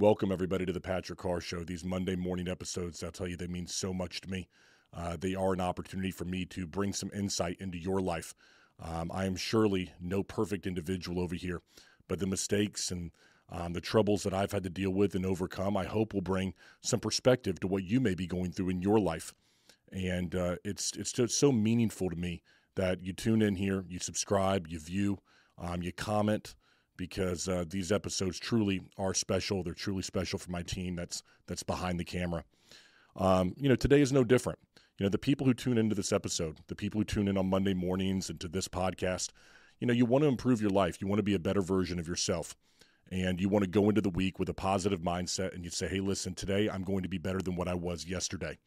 [0.00, 1.64] Welcome, everybody, to the Patrick Carr Show.
[1.64, 4.48] These Monday morning episodes, I'll tell you, they mean so much to me.
[4.96, 8.32] Uh, they are an opportunity for me to bring some insight into your life.
[8.80, 11.62] Um, I am surely no perfect individual over here,
[12.06, 13.10] but the mistakes and
[13.50, 16.54] um, the troubles that I've had to deal with and overcome, I hope will bring
[16.80, 19.34] some perspective to what you may be going through in your life.
[19.90, 22.42] And uh, it's it's just so meaningful to me
[22.76, 25.18] that you tune in here, you subscribe, you view,
[25.60, 26.54] um, you comment
[26.98, 29.62] because uh, these episodes truly are special.
[29.62, 32.44] They're truly special for my team that's that's behind the camera.
[33.16, 34.58] Um, you know, today is no different.
[34.98, 37.48] You know, the people who tune into this episode, the people who tune in on
[37.48, 39.30] Monday mornings and to this podcast,
[39.78, 41.00] you know, you want to improve your life.
[41.00, 42.54] You want to be a better version of yourself.
[43.10, 45.88] And you want to go into the week with a positive mindset and you say,
[45.88, 48.58] hey, listen, today I'm going to be better than what I was yesterday.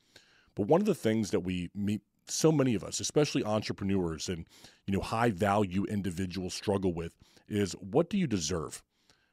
[0.56, 4.46] But one of the things that we meet so many of us, especially entrepreneurs and
[4.86, 7.16] you know high value individuals struggle with
[7.52, 8.82] is what do you deserve?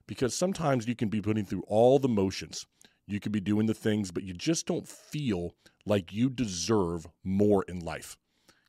[0.06, 2.66] Because sometimes you can be putting through all the motions.
[3.06, 5.54] You could be doing the things, but you just don't feel
[5.86, 8.16] like you deserve more in life.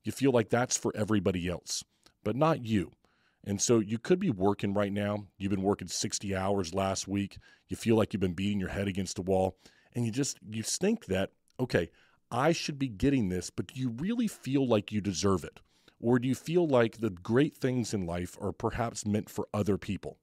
[0.03, 1.83] You feel like that's for everybody else,
[2.23, 2.91] but not you.
[3.45, 5.25] And so you could be working right now.
[5.37, 7.37] You've been working 60 hours last week.
[7.67, 9.57] You feel like you've been beating your head against a wall,
[9.93, 11.89] and you just you think that, okay,
[12.31, 15.59] I should be getting this, but do you really feel like you deserve it?
[15.99, 19.77] Or do you feel like the great things in life are perhaps meant for other
[19.77, 20.17] people?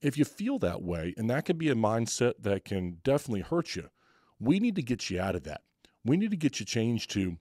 [0.00, 3.74] If you feel that way, and that can be a mindset that can definitely hurt
[3.74, 3.88] you,
[4.38, 5.62] we need to get you out of that.
[6.04, 7.38] We need to get you changed to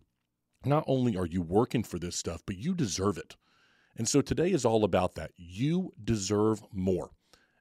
[0.65, 3.35] not only are you working for this stuff, but you deserve it.
[3.95, 5.31] And so today is all about that.
[5.35, 7.11] You deserve more.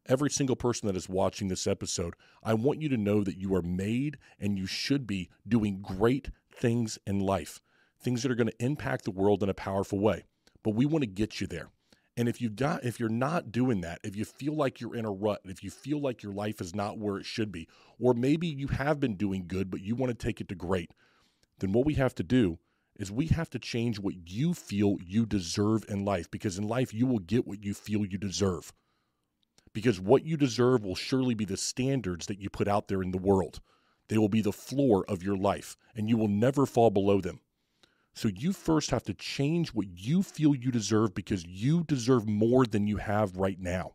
[0.06, 3.54] Every single person that is watching this episode, I want you to know that you
[3.54, 7.60] are made and you should be doing great things in life
[8.06, 10.22] things that are going to impact the world in a powerful way.
[10.62, 11.70] But we want to get you there.
[12.16, 15.04] And if you not if you're not doing that, if you feel like you're in
[15.04, 17.66] a rut, if you feel like your life is not where it should be,
[17.98, 20.92] or maybe you have been doing good but you want to take it to great,
[21.58, 22.58] then what we have to do
[22.96, 26.94] is we have to change what you feel you deserve in life because in life
[26.94, 28.72] you will get what you feel you deserve.
[29.72, 33.10] Because what you deserve will surely be the standards that you put out there in
[33.10, 33.60] the world.
[34.08, 37.40] They will be the floor of your life and you will never fall below them.
[38.16, 42.64] So you first have to change what you feel you deserve because you deserve more
[42.64, 43.92] than you have right now.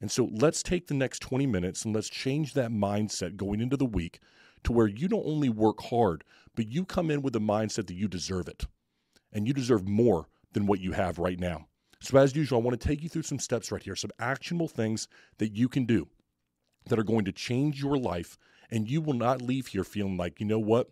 [0.00, 3.76] And so let's take the next 20 minutes and let's change that mindset going into
[3.76, 4.20] the week
[4.64, 6.24] to where you don't only work hard,
[6.56, 8.64] but you come in with a mindset that you deserve it
[9.30, 11.66] and you deserve more than what you have right now.
[12.00, 14.68] So, as usual, I want to take you through some steps right here, some actionable
[14.68, 15.06] things
[15.36, 16.08] that you can do
[16.86, 18.38] that are going to change your life,
[18.70, 20.88] and you will not leave here feeling like, you know what?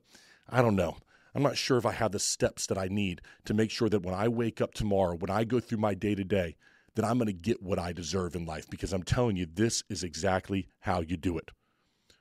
[0.51, 0.97] I don't know.
[1.37, 4.03] I'm not sure if I have the steps that I need to make sure that
[4.03, 6.57] when I wake up tomorrow, when I go through my day to day,
[6.95, 9.83] that I'm going to get what I deserve in life because I'm telling you, this
[9.91, 11.51] is exactly how you do it.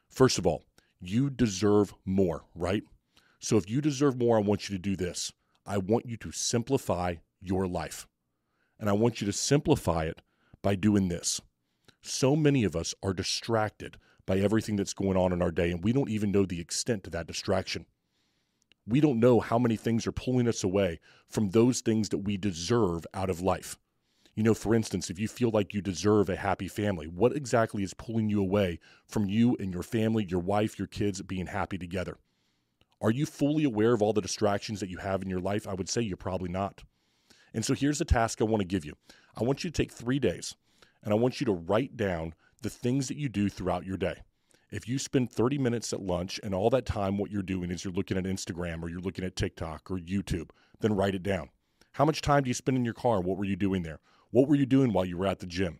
[0.09, 0.65] First of all,
[0.99, 2.83] you deserve more, right?
[3.39, 5.31] So if you deserve more, I want you to do this.
[5.65, 8.07] I want you to simplify your life.
[8.81, 10.21] And I want you to simplify it
[10.61, 11.39] by doing this.
[12.01, 15.81] So many of us are distracted by everything that's going on in our day, and
[15.81, 17.85] we don't even know the extent of that distraction
[18.87, 22.37] we don't know how many things are pulling us away from those things that we
[22.37, 23.77] deserve out of life.
[24.35, 27.83] You know, for instance, if you feel like you deserve a happy family, what exactly
[27.83, 31.77] is pulling you away from you and your family, your wife, your kids being happy
[31.77, 32.17] together?
[33.01, 35.67] Are you fully aware of all the distractions that you have in your life?
[35.67, 36.83] I would say you're probably not.
[37.53, 38.93] And so here's the task I want to give you
[39.37, 40.55] I want you to take three days
[41.03, 44.21] and I want you to write down the things that you do throughout your day
[44.71, 47.83] if you spend 30 minutes at lunch and all that time what you're doing is
[47.83, 50.49] you're looking at Instagram or you're looking at TikTok or YouTube,
[50.79, 51.49] then write it down.
[51.93, 53.21] How much time do you spend in your car?
[53.21, 53.99] What were you doing there?
[54.31, 55.79] What were you doing while you were at the gym?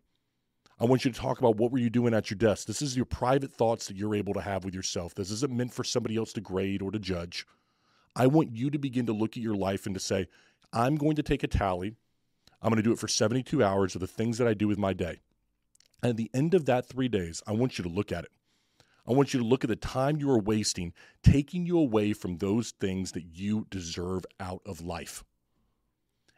[0.80, 2.68] I want you to talk about what were you doing at your desk.
[2.68, 5.16] This is your private thoughts that you're able to have with yourself.
[5.16, 7.46] This isn't meant for somebody else to grade or to judge.
[8.16, 10.28] I want you to begin to look at your life and to say,
[10.72, 11.96] I'm going to take a tally.
[12.62, 14.78] I'm going to do it for 72 hours of the things that I do with
[14.78, 15.20] my day.
[16.02, 18.32] And at the end of that three days, I want you to look at it.
[19.08, 20.94] I want you to look at the time you are wasting
[21.24, 25.24] taking you away from those things that you deserve out of life.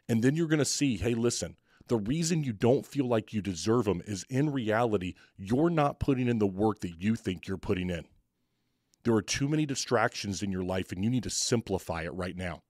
[0.10, 1.56] And then you're going to see hey, listen,
[1.88, 6.28] the reason you don't feel like you deserve them is in reality, you're not putting
[6.28, 8.06] in the work that you think you're putting in.
[9.04, 12.36] There are too many distractions in your life, and you need to simplify it right
[12.36, 12.64] now.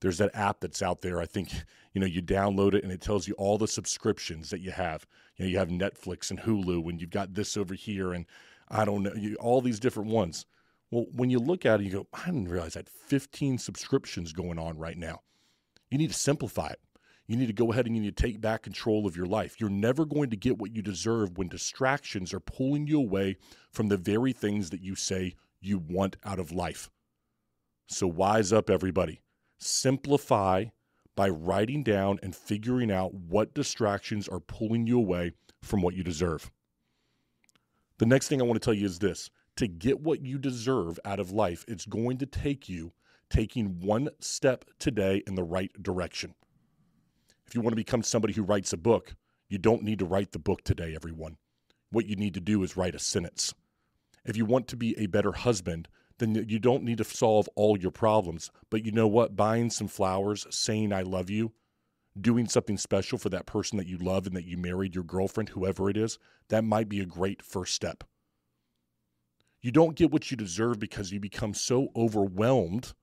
[0.00, 1.20] There's that app that's out there.
[1.20, 1.52] I think
[1.92, 5.06] you know you download it and it tells you all the subscriptions that you have.
[5.36, 8.26] You know you have Netflix and Hulu, and you've got this over here, and
[8.72, 10.46] I don't know, you, all these different ones.
[10.90, 14.32] Well, when you look at it, you go, I didn't realize I had 15 subscriptions
[14.32, 15.20] going on right now.
[15.90, 16.80] You need to simplify it.
[17.26, 19.26] You You need to go ahead and you need to take back control of your
[19.26, 19.60] life.
[19.60, 23.36] You're never going to get what you deserve when distractions are pulling you away
[23.70, 26.90] from the very things that you say you want out of life.
[27.86, 29.20] So, wise up, everybody.
[29.58, 30.66] Simplify
[31.14, 35.32] by writing down and figuring out what distractions are pulling you away
[35.62, 36.50] from what you deserve.
[38.02, 40.98] The next thing I want to tell you is this to get what you deserve
[41.04, 42.92] out of life, it's going to take you
[43.30, 46.34] taking one step today in the right direction.
[47.46, 49.14] If you want to become somebody who writes a book,
[49.48, 51.36] you don't need to write the book today, everyone.
[51.92, 53.54] What you need to do is write a sentence.
[54.24, 55.86] If you want to be a better husband,
[56.18, 58.50] then you don't need to solve all your problems.
[58.68, 59.36] But you know what?
[59.36, 61.52] Buying some flowers, saying I love you,
[62.20, 65.50] doing something special for that person that you love and that you married, your girlfriend,
[65.50, 66.18] whoever it is,
[66.48, 68.04] that might be a great first step.
[69.62, 72.94] You don't get what you deserve because you become so overwhelmed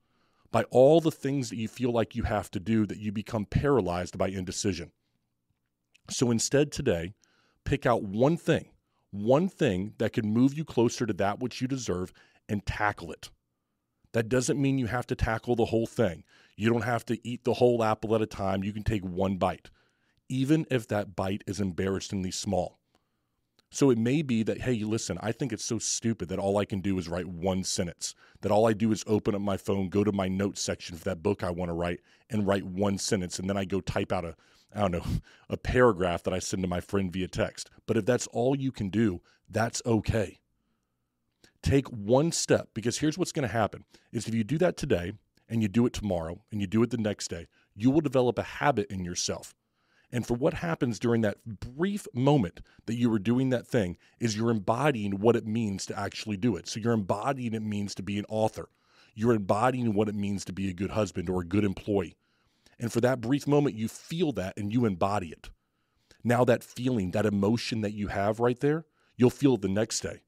[0.52, 3.46] by all the things that you feel like you have to do that you become
[3.46, 4.92] paralyzed by indecision.
[6.10, 7.14] So instead, today,
[7.64, 8.70] pick out one thing,
[9.10, 12.12] one thing that can move you closer to that which you deserve
[12.48, 13.30] and tackle it.
[14.12, 16.24] That doesn't mean you have to tackle the whole thing.
[16.56, 18.64] You don't have to eat the whole apple at a time.
[18.64, 19.70] You can take one bite,
[20.28, 22.80] even if that bite is embarrassingly small.
[23.72, 26.64] So it may be that, hey, listen, I think it's so stupid that all I
[26.64, 29.88] can do is write one sentence, that all I do is open up my phone,
[29.88, 32.98] go to my notes section for that book I want to write, and write one
[32.98, 33.38] sentence.
[33.38, 34.34] And then I go type out a,
[34.74, 35.04] I don't know,
[35.48, 37.70] a paragraph that I send to my friend via text.
[37.86, 40.40] But if that's all you can do, that's okay.
[41.62, 45.12] Take one step because here's what's going to happen is if you do that today
[45.48, 48.38] and you do it tomorrow and you do it the next day, you will develop
[48.38, 49.54] a habit in yourself.
[50.12, 54.36] And for what happens during that brief moment that you were doing that thing is
[54.36, 56.66] you're embodying what it means to actually do it.
[56.66, 58.68] So you're embodying it means to be an author.
[59.14, 62.16] You're embodying what it means to be a good husband or a good employee.
[62.78, 65.50] And for that brief moment, you feel that and you embody it.
[66.24, 68.86] Now, that feeling, that emotion that you have right there,
[69.16, 70.22] you'll feel it the next day.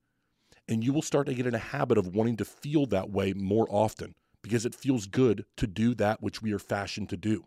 [0.73, 3.35] And you will start to get in a habit of wanting to feel that way
[3.35, 7.45] more often because it feels good to do that which we are fashioned to do.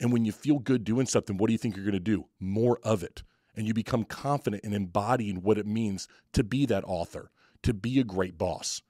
[0.00, 2.24] And when you feel good doing something, what do you think you're going to do?
[2.40, 3.24] More of it.
[3.54, 7.30] And you become confident in embodying what it means to be that author,
[7.62, 8.80] to be a great boss,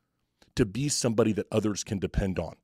[0.54, 2.54] to be somebody that others can depend on.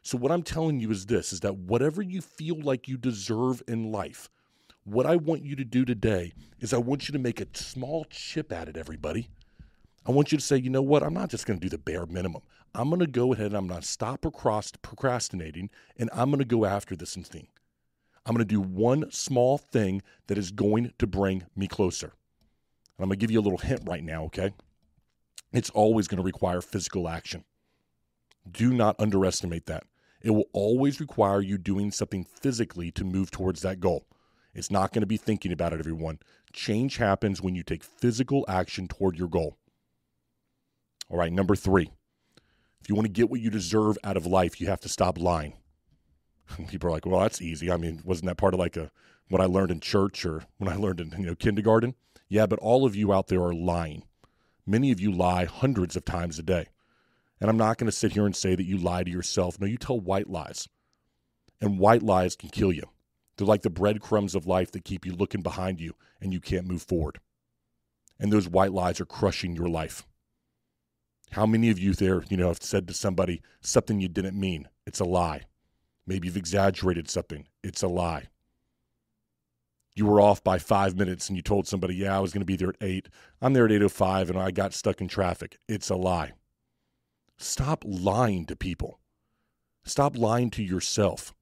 [0.00, 3.62] So what I'm telling you is this is that whatever you feel like you deserve
[3.68, 4.30] in life,
[4.82, 8.06] what I want you to do today is I want you to make a small
[8.08, 9.28] chip at it, everybody.
[10.06, 11.02] I want you to say, you know what?
[11.02, 12.42] I'm not just going to do the bare minimum.
[12.74, 16.44] I'm going to go ahead and I'm going to stop procrastinating and I'm going to
[16.44, 17.48] go after this thing.
[18.24, 22.06] I'm going to do one small thing that is going to bring me closer.
[22.06, 24.52] And I'm going to give you a little hint right now, okay?
[25.52, 27.44] It's always going to require physical action.
[28.50, 29.84] Do not underestimate that.
[30.22, 34.06] It will always require you doing something physically to move towards that goal.
[34.54, 36.18] It's not going to be thinking about it, everyone.
[36.52, 39.56] Change happens when you take physical action toward your goal.
[41.08, 41.90] All right, number three.
[42.80, 45.18] If you want to get what you deserve out of life, you have to stop
[45.18, 45.54] lying.
[46.68, 47.70] people are like, well, that's easy.
[47.70, 48.90] I mean, wasn't that part of like a
[49.28, 51.94] what I learned in church or when I learned in you know kindergarten?
[52.28, 54.04] Yeah, but all of you out there are lying.
[54.66, 56.66] Many of you lie hundreds of times a day.
[57.40, 59.60] And I'm not going to sit here and say that you lie to yourself.
[59.60, 60.68] No, you tell white lies.
[61.60, 62.84] And white lies can kill you.
[63.36, 66.66] They're like the breadcrumbs of life that keep you looking behind you and you can't
[66.66, 67.20] move forward.
[68.18, 70.06] And those white lies are crushing your life.
[71.32, 74.68] How many of you there, you know, have said to somebody something you didn't mean?
[74.86, 75.42] It's a lie.
[76.06, 77.46] Maybe you've exaggerated something.
[77.62, 78.28] It's a lie.
[79.94, 82.46] You were off by five minutes and you told somebody, yeah, I was going to
[82.46, 83.08] be there at eight.
[83.40, 85.58] I'm there at 8.05 and I got stuck in traffic.
[85.68, 86.32] It's a lie.
[87.38, 89.00] Stop lying to people.
[89.84, 91.34] Stop lying to yourself.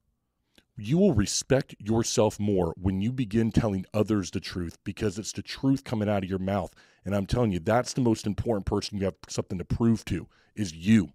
[0.77, 5.41] You will respect yourself more when you begin telling others the truth because it's the
[5.41, 6.73] truth coming out of your mouth.
[7.05, 10.27] And I'm telling you, that's the most important person you have something to prove to
[10.53, 11.09] is you.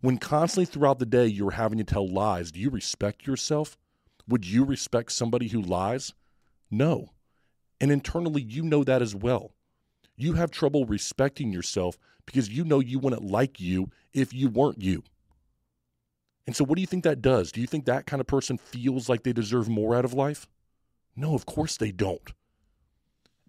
[0.00, 3.76] When constantly throughout the day you're having to tell lies, do you respect yourself?
[4.26, 6.12] Would you respect somebody who lies?
[6.68, 7.10] No.
[7.80, 9.52] And internally, you know that as well.
[10.16, 14.82] You have trouble respecting yourself because you know you wouldn't like you if you weren't
[14.82, 15.04] you.
[16.46, 17.52] And so, what do you think that does?
[17.52, 20.48] Do you think that kind of person feels like they deserve more out of life?
[21.14, 22.32] No, of course they don't.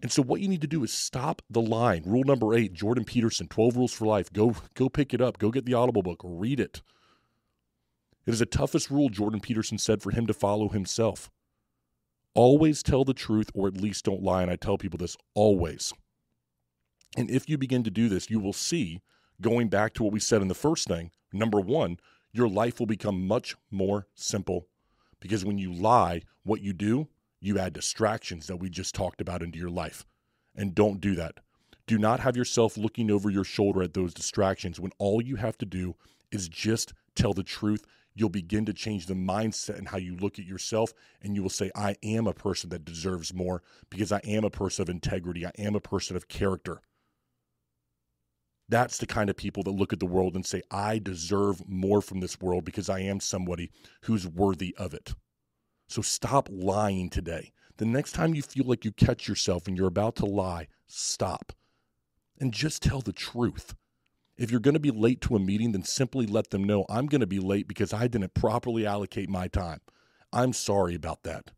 [0.02, 2.02] And so what you need to do is stop the line.
[2.04, 4.30] Rule number eight, Jordan Peterson, 12 Rules for Life.
[4.32, 5.38] Go, go pick it up.
[5.38, 6.20] Go get the Audible book.
[6.22, 6.82] Read it.
[8.26, 11.30] It is the toughest rule Jordan Peterson said for him to follow himself.
[12.34, 14.42] Always tell the truth or at least don't lie.
[14.42, 15.92] And I tell people this always.
[17.16, 19.00] And if you begin to do this, you will see,
[19.40, 21.98] going back to what we said in the first thing, number one,
[22.34, 24.66] your life will become much more simple
[25.20, 27.08] Because when you lie, what you do,
[27.40, 30.04] you add distractions that we just talked about into your life.
[30.54, 31.40] And don't do that.
[31.86, 35.58] Do not have yourself looking over your shoulder at those distractions when all you have
[35.58, 35.96] to do
[36.32, 37.86] is just tell the truth.
[38.14, 41.50] You'll begin to change the mindset and how you look at yourself, and you will
[41.50, 45.46] say, I am a person that deserves more because I am a person of integrity.
[45.46, 46.80] I am a person of character.
[48.68, 52.00] That's the kind of people that look at the world and say, I deserve more
[52.00, 53.70] from this world because I am somebody
[54.02, 55.14] who's worthy of it.
[55.88, 57.52] So stop lying today.
[57.76, 61.52] The next time you feel like you catch yourself and you're about to lie, stop
[62.40, 63.74] and just tell the truth.
[64.36, 67.06] If you're going to be late to a meeting, then simply let them know I'm
[67.06, 69.80] going to be late because I didn't properly allocate my time.
[70.32, 71.52] I'm sorry about that.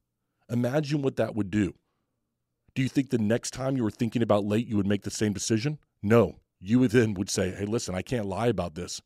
[0.51, 1.75] Imagine what that would do.
[2.75, 5.11] Do you think the next time you were thinking about late, you would make the
[5.11, 5.79] same decision?
[6.03, 6.41] No.
[6.61, 9.01] You then would say, hey, listen, I can't lie about this.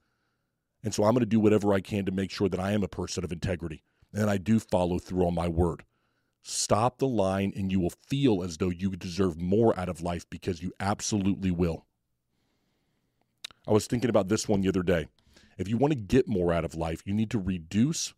[0.82, 2.82] And so I'm going to do whatever I can to make sure that I am
[2.82, 5.84] a person of integrity and I do follow through on my word.
[6.42, 10.28] Stop the line, and you will feel as though you deserve more out of life
[10.30, 11.84] because you absolutely will.
[13.68, 15.08] I was thinking about this one the other day.
[15.58, 18.14] If you want to get more out of life, you need to reduce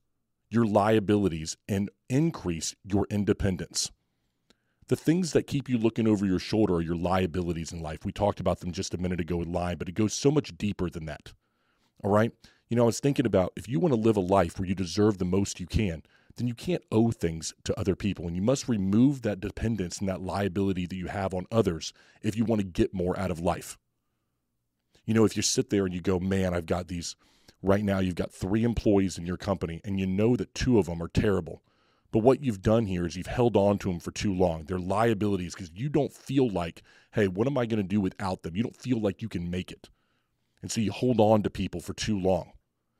[0.48, 3.90] your liabilities and increase your independence.
[4.92, 8.04] The things that keep you looking over your shoulder are your liabilities in life.
[8.04, 10.90] We talked about them just a minute ago lying, but it goes so much deeper
[10.90, 11.32] than that.
[12.04, 12.30] All right?
[12.68, 14.74] You know, I was thinking about if you want to live a life where you
[14.74, 16.02] deserve the most you can,
[16.36, 18.26] then you can't owe things to other people.
[18.26, 22.36] And you must remove that dependence and that liability that you have on others if
[22.36, 23.78] you want to get more out of life.
[25.06, 27.16] You know, if you sit there and you go, man, I've got these,
[27.62, 30.84] right now you've got three employees in your company and you know that two of
[30.84, 31.62] them are terrible.
[32.12, 34.64] But what you've done here is you've held on to them for too long.
[34.64, 38.42] They're liabilities because you don't feel like, hey, what am I going to do without
[38.42, 38.54] them?
[38.54, 39.88] You don't feel like you can make it.
[40.60, 42.52] And so you hold on to people for too long.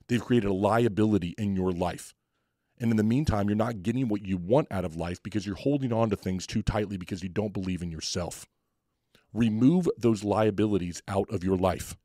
[0.08, 2.14] They've created a liability in your life.
[2.80, 5.56] And in the meantime, you're not getting what you want out of life because you're
[5.56, 8.46] holding on to things too tightly because you don't believe in yourself.
[9.34, 11.96] Remove those liabilities out of your life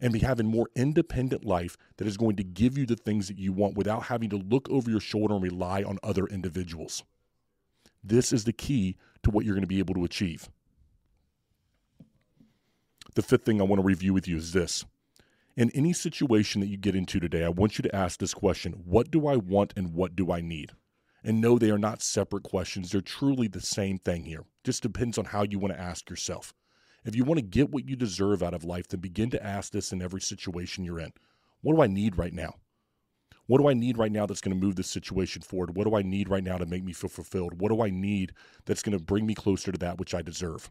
[0.00, 3.38] and be having more independent life that is going to give you the things that
[3.38, 7.02] you want without having to look over your shoulder and rely on other individuals.
[8.02, 10.48] This is the key to what you're going to be able to achieve.
[13.14, 14.84] The fifth thing I want to review with you is this
[15.58, 18.74] in any situation that you get into today, I want you to ask this question
[18.84, 20.70] What do I want and what do I need?
[21.24, 22.92] And no, they are not separate questions.
[22.92, 24.44] They're truly the same thing here.
[24.62, 26.54] Just depends on how you want to ask yourself.
[27.08, 29.72] If you want to get what you deserve out of life, then begin to ask
[29.72, 31.14] this in every situation you're in.
[31.62, 32.56] What do I need right now?
[33.46, 35.74] What do I need right now that's going to move this situation forward?
[35.74, 37.62] What do I need right now to make me feel fulfilled?
[37.62, 38.34] What do I need
[38.66, 40.70] that's going to bring me closer to that which I deserve?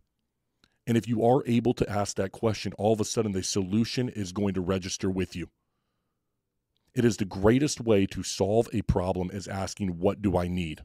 [0.86, 4.08] And if you are able to ask that question, all of a sudden the solution
[4.08, 5.50] is going to register with you.
[6.94, 10.84] It is the greatest way to solve a problem is asking, What do I need?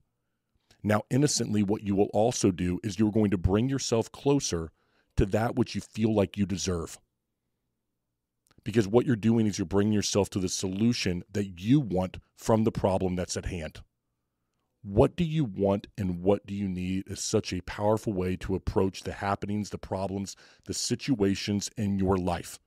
[0.83, 4.71] Now, innocently, what you will also do is you're going to bring yourself closer
[5.17, 6.99] to that which you feel like you deserve.
[8.65, 12.65] Because what you're doing is you're bringing yourself to the solution that you want from
[12.65, 13.81] the problem that's at hand
[14.83, 18.57] what do you want and what do you need is such a powerful way to
[18.57, 22.59] approach the happenings, the problems, the situations in your life.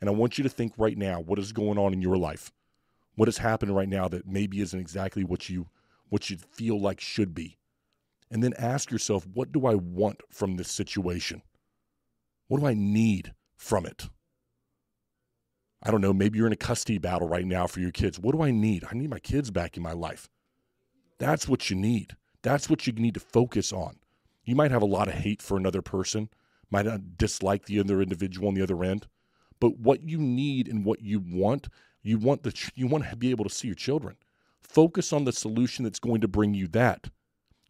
[0.00, 2.52] And I want you to think right now what is going on in your life?
[3.16, 5.68] What is happening right now that maybe isn't exactly what you
[6.08, 7.58] what you feel like should be?
[8.30, 11.42] And then ask yourself, what do I want from this situation?
[12.48, 14.08] What do I need from it?
[15.82, 18.18] I don't know, maybe you're in a custody battle right now for your kids.
[18.18, 18.84] What do I need?
[18.90, 20.28] I need my kids back in my life.
[21.18, 22.16] That's what you need.
[22.42, 23.96] That's what you need to focus on.
[24.44, 26.28] You might have a lot of hate for another person,
[26.70, 29.06] might not dislike the other individual on the other end,
[29.60, 31.68] but what you need and what you want,
[32.02, 34.16] you want the you want to be able to see your children.
[34.60, 37.08] Focus on the solution that's going to bring you that.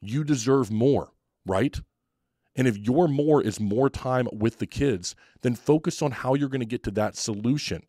[0.01, 1.13] You deserve more,
[1.47, 1.81] right?
[2.57, 6.49] And if your more is more time with the kids, then focus on how you're
[6.49, 7.83] going to get to that solution.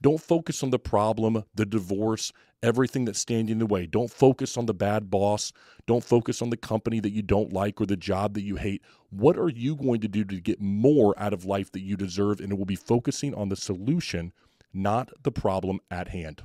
[0.00, 3.86] Don't focus on the problem, the divorce, everything that's standing in the way.
[3.86, 5.52] Don't focus on the bad boss.
[5.86, 8.82] Don't focus on the company that you don't like or the job that you hate.
[9.10, 12.40] What are you going to do to get more out of life that you deserve?
[12.40, 14.32] And it will be focusing on the solution,
[14.72, 16.42] not the problem at hand.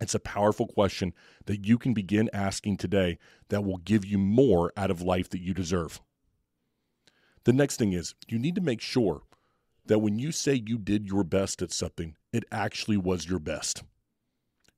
[0.00, 1.14] It's a powerful question
[1.46, 5.40] that you can begin asking today that will give you more out of life that
[5.40, 6.00] you deserve.
[7.44, 9.22] The next thing is you need to make sure
[9.86, 13.82] that when you say you did your best at something, it actually was your best.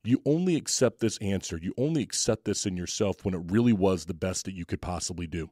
[0.02, 4.04] You only accept this answer, you only accept this in yourself when it really was
[4.04, 5.50] the best that you could possibly do.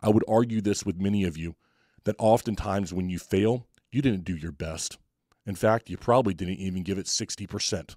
[0.00, 1.56] I would argue this with many of you
[2.04, 4.98] that oftentimes when you fail, you didn't do your best.
[5.46, 7.96] In fact, you probably didn't even give it 60%.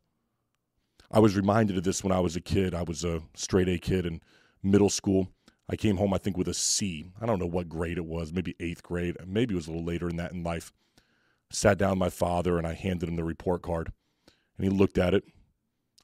[1.10, 2.74] I was reminded of this when I was a kid.
[2.74, 4.22] I was a straight A kid in
[4.62, 5.30] middle school.
[5.70, 7.12] I came home, I think, with a C.
[7.22, 9.18] I don't know what grade it was, maybe eighth grade.
[9.26, 10.72] Maybe it was a little later than that in life.
[11.50, 13.92] Sat down with my father and I handed him the report card.
[14.58, 15.24] And he looked at it.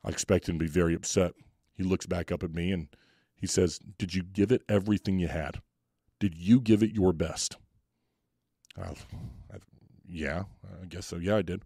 [0.03, 1.33] I expected him to be very upset.
[1.75, 2.87] He looks back up at me and
[3.35, 5.61] he says, Did you give it everything you had?
[6.19, 7.57] Did you give it your best?
[8.77, 8.89] I,
[9.51, 9.57] I,
[10.07, 10.43] yeah,
[10.81, 11.17] I guess so.
[11.17, 11.63] Yeah, I did.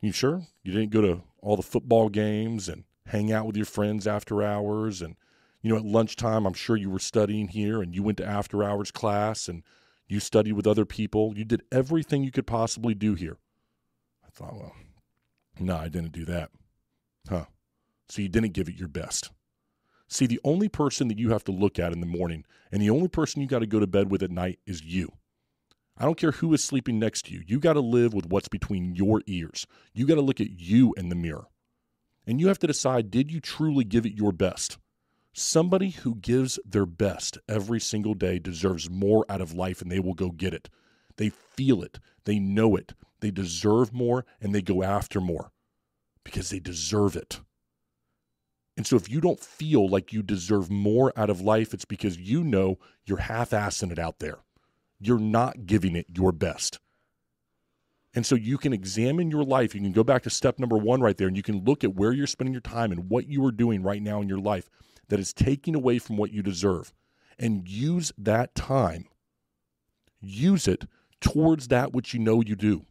[0.00, 0.42] You sure?
[0.62, 4.42] You didn't go to all the football games and hang out with your friends after
[4.42, 5.16] hours and
[5.66, 8.62] you know, at lunchtime, I'm sure you were studying here and you went to after
[8.62, 9.64] hours class and
[10.06, 11.32] you studied with other people.
[11.36, 13.38] You did everything you could possibly do here.
[14.24, 14.76] I thought, well,
[15.58, 16.50] no, I didn't do that.
[17.28, 17.46] Huh.
[18.08, 19.32] So you didn't give it your best.
[20.06, 22.90] See, the only person that you have to look at in the morning and the
[22.90, 25.10] only person you got to go to bed with at night is you.
[25.98, 27.42] I don't care who is sleeping next to you.
[27.44, 29.66] You got to live with what's between your ears.
[29.94, 31.48] You got to look at you in the mirror.
[32.24, 34.78] And you have to decide did you truly give it your best?
[35.38, 40.00] Somebody who gives their best every single day deserves more out of life and they
[40.00, 40.70] will go get it.
[41.18, 45.52] They feel it, they know it, they deserve more, and they go after more
[46.24, 47.40] because they deserve it.
[48.78, 52.16] And so if you don't feel like you deserve more out of life, it's because
[52.16, 54.38] you know you're half assing it out there.
[54.98, 56.78] You're not giving it your best.
[58.14, 59.74] And so you can examine your life.
[59.74, 61.94] You can go back to step number one right there and you can look at
[61.94, 64.70] where you're spending your time and what you are doing right now in your life
[65.08, 66.92] that is taking away from what you deserve
[67.38, 69.06] and use that time.
[70.20, 70.86] Use it
[71.20, 72.86] towards that which you know you do.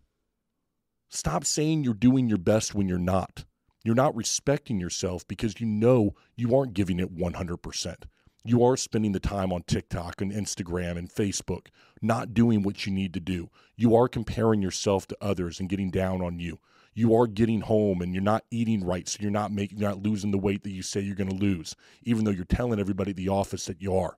[1.10, 3.45] Stop saying you're doing your best when you're not.
[3.84, 7.95] You're not respecting yourself because you know you aren't giving it 100%.
[8.43, 11.67] You are spending the time on TikTok and Instagram and Facebook,
[12.01, 13.50] not doing what you need to do.
[13.75, 16.60] You are comparing yourself to others and getting down on you
[16.96, 20.02] you are getting home and you're not eating right, so you're not making, you're not
[20.02, 23.12] losing the weight that you say you're going to lose, even though you're telling everybody
[23.12, 24.18] at the office that you are.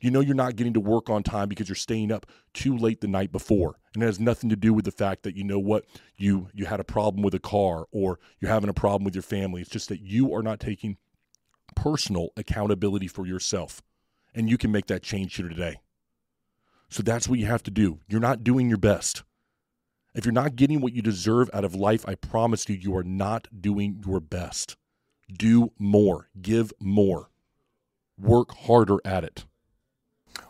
[0.00, 3.00] You know you're not getting to work on time because you're staying up too late
[3.00, 5.60] the night before, and it has nothing to do with the fact that you know
[5.60, 5.84] what
[6.16, 9.22] you you had a problem with a car or you're having a problem with your
[9.22, 9.60] family.
[9.60, 10.96] It's just that you are not taking
[11.76, 13.80] personal accountability for yourself,
[14.34, 15.76] and you can make that change here today.
[16.88, 18.00] So that's what you have to do.
[18.08, 19.22] You're not doing your best.
[20.14, 23.02] If you're not getting what you deserve out of life, I promise you, you are
[23.02, 24.76] not doing your best.
[25.32, 27.30] Do more, give more,
[28.18, 29.46] work harder at it.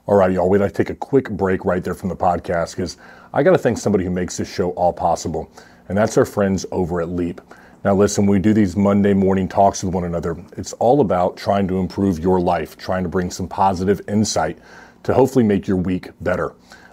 [0.09, 0.51] All right, y'all.
[0.51, 2.97] We'd like to take a quick break right there from the podcast because
[3.33, 5.53] I got to thank somebody who makes this show all possible,
[5.89, 7.41] and that's our friends over at Leap.
[7.85, 10.37] Now, listen, we do these Monday morning talks with one another.
[10.57, 14.59] It's all about trying to improve your life, trying to bring some positive insight
[15.05, 16.53] to hopefully make your week better.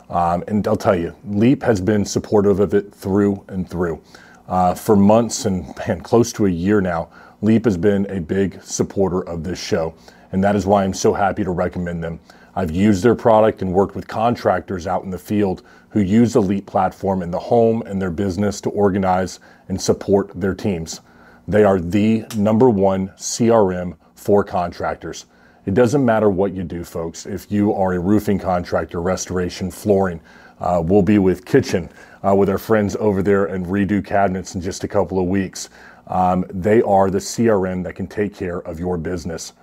[0.10, 4.02] Um, and I'll tell you, Leap has been supportive of it through and through.
[4.48, 7.10] Uh, for months and man, close to a year now,
[7.42, 9.94] Leap has been a big supporter of this show.
[10.32, 12.20] And that is why I'm so happy to recommend them.
[12.56, 16.42] I've used their product and worked with contractors out in the field who use the
[16.42, 21.02] Leap platform in the home and their business to organize and support their teams.
[21.48, 25.26] They are the number one CRM for contractors.
[25.66, 27.26] It doesn't matter what you do, folks.
[27.26, 30.22] If you are a roofing contractor, restoration, flooring,
[30.60, 31.90] uh, we'll be with Kitchen
[32.26, 35.70] uh, with our friends over there and redo cabinets in just a couple of weeks.
[36.08, 39.54] Um, they are the CRM that can take care of your business.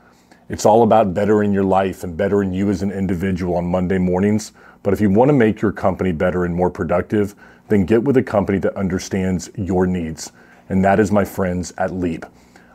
[0.49, 4.53] It's all about bettering your life and bettering you as an individual on Monday mornings.
[4.83, 7.35] But if you want to make your company better and more productive,
[7.69, 10.31] then get with a company that understands your needs.
[10.69, 12.25] And that is my friends at Leap.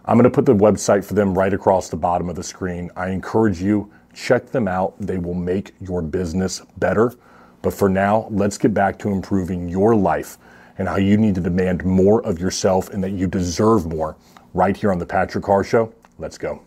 [0.05, 2.89] I'm going to put the website for them right across the bottom of the screen.
[2.95, 4.95] I encourage you, check them out.
[4.99, 7.13] They will make your business better.
[7.61, 10.39] But for now, let's get back to improving your life
[10.79, 14.17] and how you need to demand more of yourself and that you deserve more
[14.55, 15.93] right here on the Patrick Carr Show.
[16.17, 16.63] Let's go.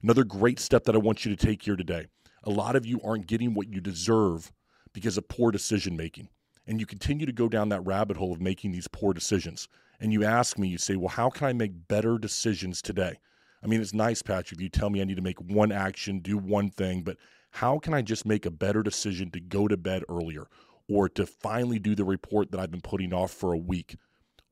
[0.00, 2.06] Another great step that I want you to take here today.
[2.44, 4.52] A lot of you aren't getting what you deserve
[4.92, 6.28] because of poor decision making.
[6.68, 9.66] And you continue to go down that rabbit hole of making these poor decisions
[10.02, 13.20] and you ask me, you say, well, how can I make better decisions today?
[13.62, 16.18] I mean, it's nice, Patrick, if you tell me I need to make one action,
[16.18, 17.16] do one thing, but
[17.50, 20.48] how can I just make a better decision to go to bed earlier
[20.88, 23.94] or to finally do the report that I've been putting off for a week?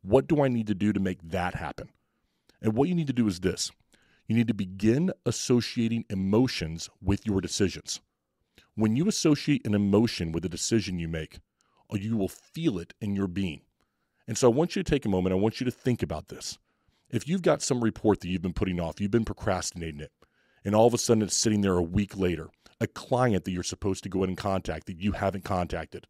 [0.03, 1.89] What do I need to do to make that happen?
[2.63, 3.73] And what you need to do is this
[4.29, 8.01] you need to begin associating emotions with your decisions.
[8.77, 11.41] When you associate an emotion with a decision you make,
[11.93, 13.63] you will feel it in your being.
[14.31, 15.33] And so I want you to take a moment.
[15.33, 16.57] I want you to think about this.
[17.11, 20.13] If you've got some report that you've been putting off, you've been procrastinating it,
[20.65, 22.49] and all of a sudden it's sitting there a week later,
[22.81, 26.07] a client that you're supposed to go ahead and contact that you haven't contacted,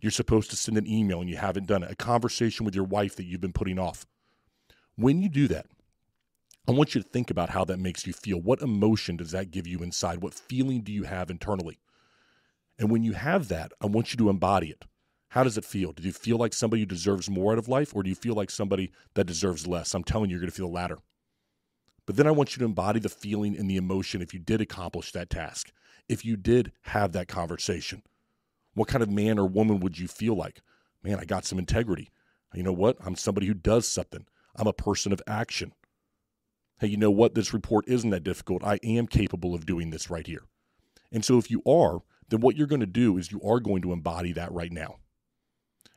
[0.00, 2.82] you're supposed to send an email and you haven't done it, a conversation with your
[2.82, 4.06] wife that you've been putting off.
[4.96, 5.66] When you do that,
[6.66, 8.40] I want you to think about how that makes you feel.
[8.40, 10.20] What emotion does that give you inside?
[10.20, 11.78] What feeling do you have internally?
[12.76, 14.84] And when you have that, I want you to embody it.
[15.32, 15.92] How does it feel?
[15.92, 18.34] Do you feel like somebody who deserves more out of life, or do you feel
[18.34, 19.94] like somebody that deserves less?
[19.94, 20.98] I'm telling you, you're going to feel the latter.
[22.04, 24.60] But then I want you to embody the feeling and the emotion if you did
[24.60, 25.72] accomplish that task,
[26.06, 28.02] if you did have that conversation.
[28.74, 30.60] What kind of man or woman would you feel like?
[31.02, 32.10] Man, I got some integrity.
[32.52, 32.98] You know what?
[33.02, 34.26] I'm somebody who does something.
[34.54, 35.72] I'm a person of action.
[36.78, 37.34] Hey, you know what?
[37.34, 38.62] This report isn't that difficult.
[38.62, 40.42] I am capable of doing this right here.
[41.10, 43.80] And so if you are, then what you're going to do is you are going
[43.80, 44.98] to embody that right now.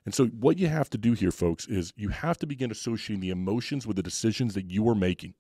[0.06, 3.22] And so, what you have to do here, folks, is you have to begin associating
[3.22, 5.34] the emotions with the decisions that you are making.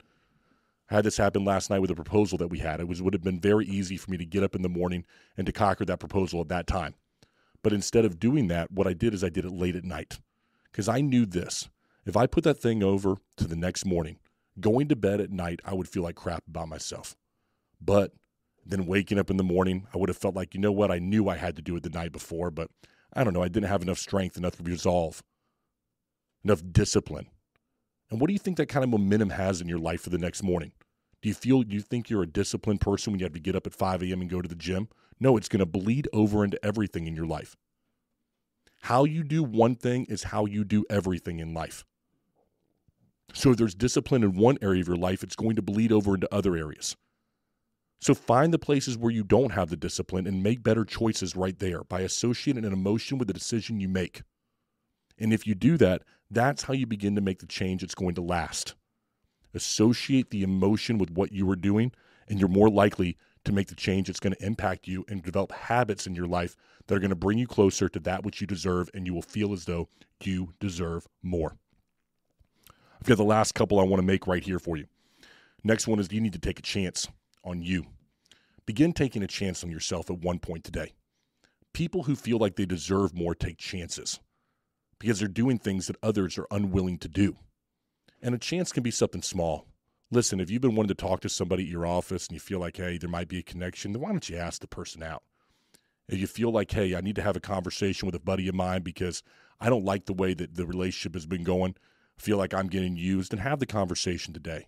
[0.89, 2.79] I had this happen last night with a proposal that we had.
[2.79, 5.05] It was would have been very easy for me to get up in the morning
[5.37, 6.95] and to conquer that proposal at that time.
[7.61, 10.19] But instead of doing that, what I did is I did it late at night
[10.71, 11.69] because I knew this.
[12.05, 14.17] If I put that thing over to the next morning,
[14.59, 17.15] going to bed at night, I would feel like crap about myself.
[17.81, 18.13] But
[18.65, 20.99] then waking up in the morning, I would have felt like, you know what, I
[20.99, 22.69] knew I had to do it the night before, but
[23.15, 25.23] I don't know, I didn't have enough strength, enough resolve,
[26.43, 27.27] enough discipline.
[28.11, 30.17] And what do you think that kind of momentum has in your life for the
[30.17, 30.73] next morning?
[31.21, 33.55] Do you feel do you think you're a disciplined person when you have to get
[33.55, 34.21] up at 5 a.m.
[34.21, 34.89] and go to the gym?
[35.19, 37.55] No, it's going to bleed over into everything in your life.
[38.81, 41.83] How you do one thing is how you do everything in life.
[43.33, 46.13] So if there's discipline in one area of your life, it's going to bleed over
[46.13, 46.95] into other areas.
[48.05, 51.57] So find the places where you don't have the discipline and make better choices right
[51.57, 54.21] there by associating an emotion with the decision you make.
[55.17, 58.13] And if you do that, that's how you begin to make the change that's going
[58.13, 58.75] to last.
[59.55, 61.93] Associate the emotion with what you are doing,
[62.27, 65.51] and you're more likely to make the change that's going to impact you and develop
[65.51, 68.45] habits in your life that are going to bring you closer to that which you
[68.45, 69.89] deserve, and you will feel as though
[70.21, 71.57] you deserve more.
[73.01, 74.85] I've got the last couple I want to make right here for you.
[75.63, 77.07] Next one is you need to take a chance
[77.43, 77.87] on you.
[78.65, 80.93] Begin taking a chance on yourself at one point today.
[81.73, 84.19] People who feel like they deserve more take chances
[84.99, 87.35] because they're doing things that others are unwilling to do.
[88.21, 89.67] And a chance can be something small.
[90.09, 92.59] Listen, if you've been wanting to talk to somebody at your office and you feel
[92.59, 95.23] like, hey, there might be a connection, then why don't you ask the person out?
[96.07, 98.55] If you feel like, hey, I need to have a conversation with a buddy of
[98.55, 99.21] mine because
[99.59, 101.75] I don't like the way that the relationship has been going,
[102.17, 104.67] feel like I'm getting used, and have the conversation today.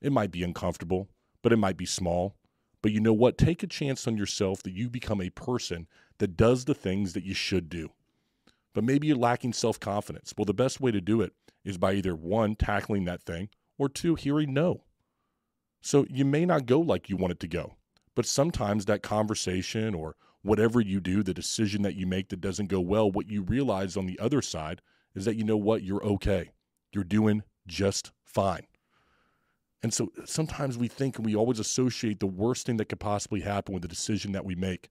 [0.00, 1.08] It might be uncomfortable
[1.46, 2.34] but it might be small.
[2.82, 3.38] But you know what?
[3.38, 7.24] Take a chance on yourself that you become a person that does the things that
[7.24, 7.90] you should do.
[8.74, 10.34] But maybe you're lacking self confidence.
[10.36, 11.32] Well, the best way to do it
[11.64, 14.82] is by either one, tackling that thing, or two, hearing no.
[15.80, 17.74] So you may not go like you want it to go,
[18.14, 22.68] but sometimes that conversation or whatever you do, the decision that you make that doesn't
[22.68, 24.80] go well, what you realize on the other side
[25.14, 25.82] is that you know what?
[25.82, 26.50] You're okay.
[26.92, 28.66] You're doing just fine.
[29.86, 33.42] And so sometimes we think and we always associate the worst thing that could possibly
[33.42, 34.88] happen with the decision that we make.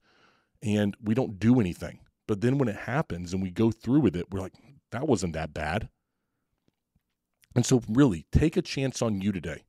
[0.62, 2.00] And we don't do anything.
[2.26, 4.54] But then when it happens and we go through with it, we're like,
[4.92, 5.90] that wasn't that bad.
[7.54, 9.64] And so, really, take a chance on you today.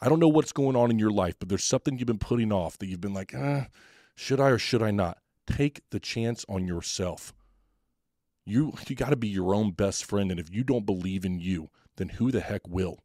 [0.00, 2.52] I don't know what's going on in your life, but there's something you've been putting
[2.52, 3.66] off that you've been like, ah,
[4.14, 5.18] should I or should I not?
[5.48, 7.34] Take the chance on yourself.
[8.46, 11.40] You you got to be your own best friend, and if you don't believe in
[11.40, 13.00] you, then who the heck will?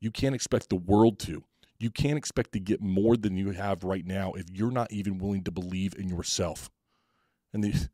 [0.00, 1.44] You can't expect the world to.
[1.78, 5.18] You can't expect to get more than you have right now if you're not even
[5.18, 6.70] willing to believe in yourself.
[7.52, 7.88] And the,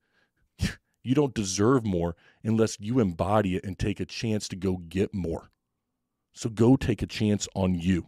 [1.03, 5.15] you don't deserve more unless you embody it and take a chance to go get
[5.15, 5.51] more.
[6.33, 8.07] So go take a chance on you.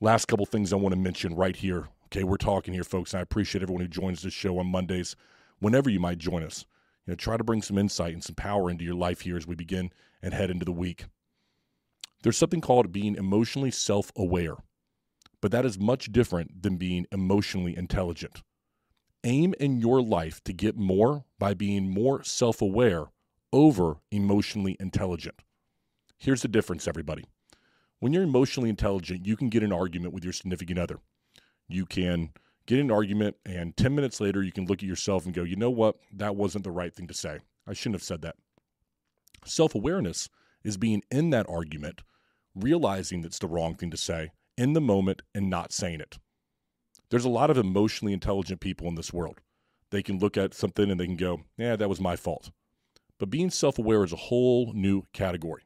[0.00, 1.88] Last couple things I want to mention right here.
[2.06, 5.16] Okay, we're talking here, folks, and I appreciate everyone who joins this show on Mondays,
[5.58, 6.64] whenever you might join us.
[7.06, 9.46] You know, try to bring some insight and some power into your life here as
[9.46, 9.90] we begin
[10.22, 11.06] and head into the week.
[12.24, 14.56] There's something called being emotionally self aware,
[15.42, 18.40] but that is much different than being emotionally intelligent.
[19.24, 23.08] Aim in your life to get more by being more self aware
[23.52, 25.42] over emotionally intelligent.
[26.16, 27.26] Here's the difference, everybody.
[28.00, 31.00] When you're emotionally intelligent, you can get an argument with your significant other.
[31.68, 32.30] You can
[32.64, 35.56] get an argument, and 10 minutes later, you can look at yourself and go, you
[35.56, 35.96] know what?
[36.10, 37.40] That wasn't the right thing to say.
[37.66, 38.36] I shouldn't have said that.
[39.44, 40.30] Self awareness
[40.62, 42.00] is being in that argument
[42.54, 46.18] realizing that's the wrong thing to say in the moment and not saying it.
[47.10, 49.40] There's a lot of emotionally intelligent people in this world.
[49.90, 52.50] They can look at something and they can go, yeah, that was my fault.
[53.18, 55.62] But being self aware is a whole new category.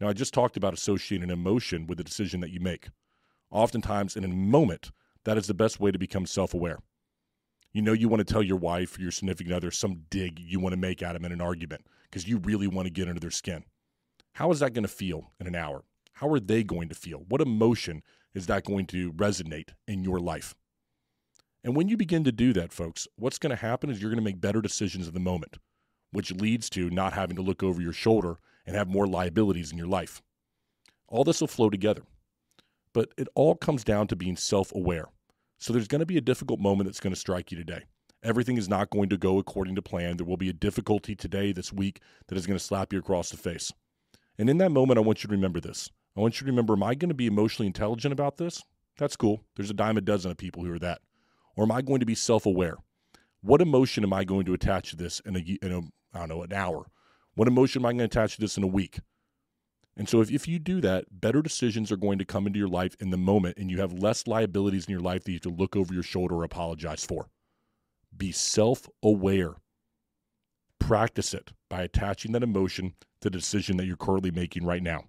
[0.00, 2.88] Now, I just talked about associating emotion with the decision that you make.
[3.50, 4.90] Oftentimes, in a moment,
[5.24, 6.78] that is the best way to become self aware.
[7.72, 10.58] You know, you want to tell your wife or your significant other some dig you
[10.58, 13.20] want to make at them in an argument because you really want to get under
[13.20, 13.64] their skin.
[14.32, 15.84] How is that going to feel in an hour?
[16.18, 17.24] How are they going to feel?
[17.28, 18.02] What emotion
[18.34, 20.52] is that going to resonate in your life?
[21.62, 24.18] And when you begin to do that, folks, what's going to happen is you're going
[24.18, 25.58] to make better decisions in the moment,
[26.10, 29.78] which leads to not having to look over your shoulder and have more liabilities in
[29.78, 30.20] your life.
[31.06, 32.02] All this will flow together.
[32.92, 35.06] But it all comes down to being self aware.
[35.58, 37.84] So there's going to be a difficult moment that's going to strike you today.
[38.24, 40.16] Everything is not going to go according to plan.
[40.16, 43.30] There will be a difficulty today, this week, that is going to slap you across
[43.30, 43.72] the face.
[44.36, 45.90] And in that moment, I want you to remember this.
[46.18, 48.64] I want you to remember, am I going to be emotionally intelligent about this?
[48.98, 49.44] That's cool.
[49.54, 51.00] There's a dime a dozen of people who are that.
[51.54, 52.78] Or am I going to be self aware?
[53.40, 55.78] What emotion am I going to attach to this in a, in a,
[56.12, 56.90] I don't know, an hour?
[57.36, 58.98] What emotion am I going to attach to this in a week?
[59.96, 62.68] And so if, if you do that, better decisions are going to come into your
[62.68, 65.42] life in the moment, and you have less liabilities in your life that you have
[65.42, 67.28] to look over your shoulder or apologize for.
[68.16, 69.54] Be self aware.
[70.80, 75.04] Practice it by attaching that emotion to the decision that you're currently making right now.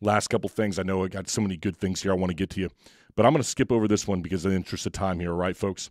[0.00, 0.78] Last couple things.
[0.78, 2.70] I know I got so many good things here I want to get to you,
[3.16, 5.32] but I'm going to skip over this one because of the interest of time here,
[5.32, 5.90] all right, folks?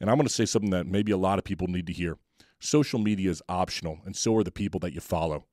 [0.00, 2.18] And I'm going to say something that maybe a lot of people need to hear.
[2.60, 5.44] Social media is optional, and so are the people that you follow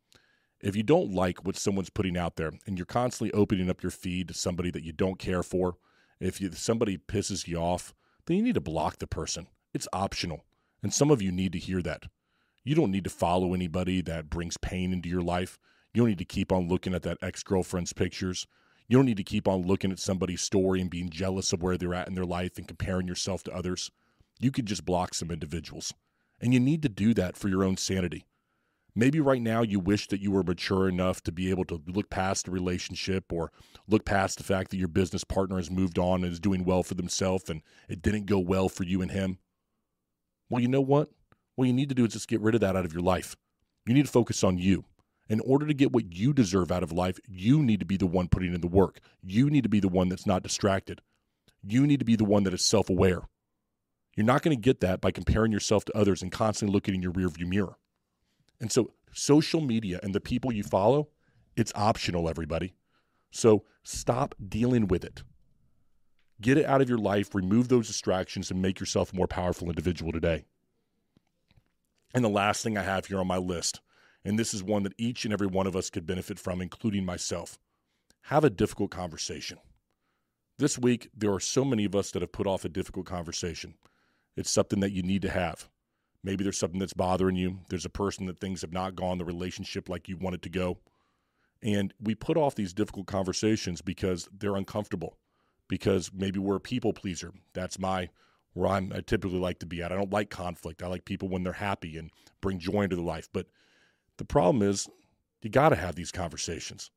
[0.63, 3.91] if you don't like what someone's putting out there and you're constantly opening up your
[3.91, 5.75] feed to somebody that you don't care for,
[6.21, 7.93] if you, somebody pisses you off,
[8.25, 9.47] then you need to block the person.
[9.73, 10.45] It's optional.
[10.81, 12.03] And some of you need to hear that.
[12.63, 15.59] You don't need to follow anybody that brings pain into your life.
[15.93, 18.47] You don't need to keep on looking at that ex girlfriend's pictures.
[18.87, 21.77] You don't need to keep on looking at somebody's story and being jealous of where
[21.77, 23.91] they're at in their life and comparing yourself to others.
[24.39, 25.93] You could just block some individuals.
[26.41, 28.25] And you need to do that for your own sanity.
[28.95, 32.09] Maybe right now you wish that you were mature enough to be able to look
[32.09, 33.51] past the relationship or
[33.87, 36.83] look past the fact that your business partner has moved on and is doing well
[36.83, 39.39] for themselves and it didn't go well for you and him.
[40.49, 41.09] Well, you know what?
[41.55, 43.35] What you need to do is just get rid of that out of your life.
[43.87, 44.85] You need to focus on you.
[45.33, 48.05] In order to get what you deserve out of life, you need to be the
[48.05, 48.99] one putting in the work.
[49.23, 51.01] You need to be the one that's not distracted.
[51.63, 53.23] You need to be the one that is self aware.
[54.15, 57.01] You're not going to get that by comparing yourself to others and constantly looking in
[57.01, 57.79] your rearview mirror.
[58.61, 61.07] And so, social media and the people you follow,
[61.55, 62.75] it's optional, everybody.
[63.31, 65.23] So, stop dealing with it.
[66.41, 69.69] Get it out of your life, remove those distractions, and make yourself a more powerful
[69.69, 70.45] individual today.
[72.13, 73.81] And the last thing I have here on my list,
[74.25, 77.05] and this is one that each and every one of us could benefit from, including
[77.05, 77.57] myself
[78.27, 79.57] have a difficult conversation.
[80.57, 83.75] This week, there are so many of us that have put off a difficult conversation.
[84.37, 85.67] It's something that you need to have.
[86.23, 87.59] Maybe there's something that's bothering you.
[87.69, 90.49] There's a person that things have not gone the relationship like you want it to
[90.49, 90.77] go.
[91.61, 95.17] And we put off these difficult conversations because they're uncomfortable,
[95.67, 97.33] because maybe we're a people pleaser.
[97.53, 98.09] That's my
[98.53, 99.91] where I'm, I typically like to be at.
[99.91, 100.83] I don't like conflict.
[100.83, 103.27] I like people when they're happy and bring joy into their life.
[103.33, 103.47] But
[104.17, 104.87] the problem is,
[105.41, 106.89] you got to have these conversations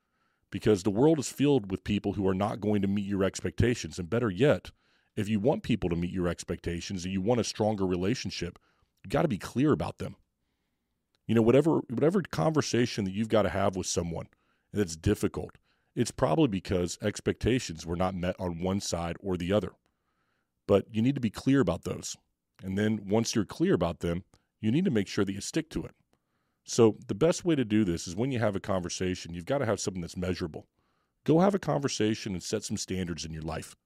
[0.51, 3.99] because the world is filled with people who are not going to meet your expectations.
[3.99, 4.71] And better yet,
[5.17, 8.59] if you want people to meet your expectations and you want a stronger relationship,
[9.03, 10.17] you got to be clear about them.
[11.27, 14.29] You know, whatever whatever conversation that you've got to have with someone
[14.73, 15.59] that's difficult,
[15.97, 19.73] it's probably because expectations were not met on one side or the other.
[20.69, 22.17] But you need to be clear about those.
[22.63, 24.25] And then once you're clear about them,
[24.61, 25.95] you need to make sure that you stick to it.
[26.67, 29.59] So the best way to do this is when you have a conversation, you've got
[29.59, 30.67] to have something that's measurable.
[31.25, 33.77] Go have a conversation and set some standards in your life.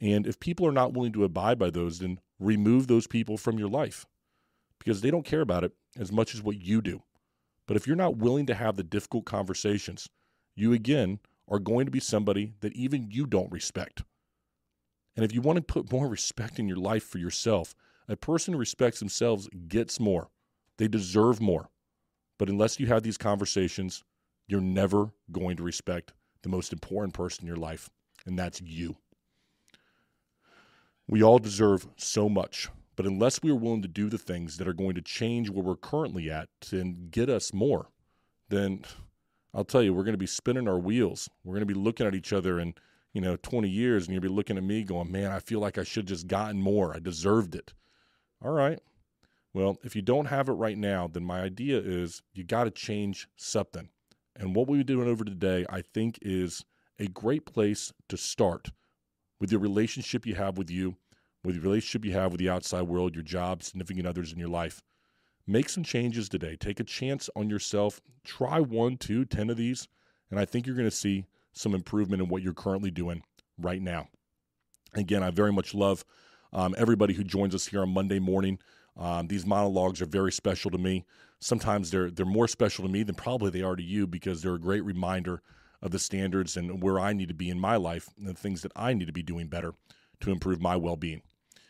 [0.00, 3.58] And if people are not willing to abide by those, then remove those people from
[3.58, 4.06] your life
[4.78, 7.02] because they don't care about it as much as what you do.
[7.66, 10.08] But if you're not willing to have the difficult conversations,
[10.54, 14.02] you again are going to be somebody that even you don't respect.
[15.14, 17.74] And if you want to put more respect in your life for yourself,
[18.08, 20.30] a person who respects themselves gets more.
[20.78, 21.70] They deserve more.
[22.38, 24.02] But unless you have these conversations,
[24.46, 27.88] you're never going to respect the most important person in your life,
[28.26, 28.96] and that's you.
[31.06, 34.68] We all deserve so much but unless we are willing to do the things that
[34.68, 37.88] are going to change where we're currently at and get us more,
[38.48, 38.84] then
[39.52, 41.28] I'll tell you, we're going to be spinning our wheels.
[41.42, 42.74] We're going to be looking at each other in,
[43.12, 45.78] you know, 20 years, and you'll be looking at me going, man, I feel like
[45.78, 46.94] I should have just gotten more.
[46.94, 47.72] I deserved it.
[48.44, 48.80] All right.
[49.54, 52.70] Well, if you don't have it right now, then my idea is you got to
[52.70, 53.88] change something.
[54.36, 56.64] And what we're doing over today, I think, is
[56.98, 58.72] a great place to start
[59.40, 60.96] with your relationship you have with you
[61.44, 64.48] with the relationship you have with the outside world, your job, significant others in your
[64.48, 64.82] life.
[65.46, 66.56] Make some changes today.
[66.56, 68.00] Take a chance on yourself.
[68.24, 69.86] Try one, two, ten of these,
[70.30, 73.22] and I think you're going to see some improvement in what you're currently doing
[73.58, 74.08] right now.
[74.94, 76.04] Again, I very much love
[76.52, 78.58] um, everybody who joins us here on Monday morning.
[78.96, 81.04] Um, these monologues are very special to me.
[81.40, 84.54] Sometimes they're they're more special to me than probably they are to you because they're
[84.54, 85.42] a great reminder
[85.82, 88.62] of the standards and where I need to be in my life and the things
[88.62, 89.74] that I need to be doing better
[90.20, 91.22] to improve my well-being.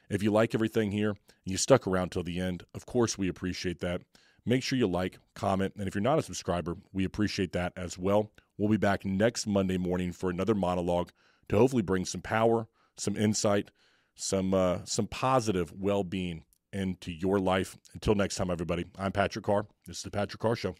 [0.08, 3.28] If you like everything here and you stuck around till the end, of course we
[3.28, 4.02] appreciate that.
[4.46, 7.98] Make sure you like, comment, and if you're not a subscriber, we appreciate that as
[7.98, 8.30] well.
[8.58, 11.10] We'll be back next Monday morning for another monologue
[11.48, 13.70] to hopefully bring some power, some insight,
[14.14, 17.78] some uh, some positive well-being into your life.
[17.94, 18.84] Until next time, everybody.
[18.98, 19.66] I'm Patrick Carr.
[19.86, 20.74] This is the Patrick Carr Show.